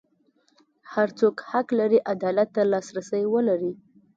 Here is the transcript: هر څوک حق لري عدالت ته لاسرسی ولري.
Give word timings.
هر 0.93 1.07
څوک 1.19 1.35
حق 1.49 1.67
لري 1.79 1.99
عدالت 2.13 2.49
ته 2.55 2.61
لاسرسی 2.71 3.23
ولري. 3.33 3.73